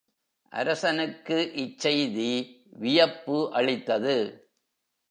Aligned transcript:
அரசனுக்கு 0.51 1.37
இச்செய்தி 1.55 2.31
வியப்பு 2.73 3.37
அளித்தது. 3.53 4.17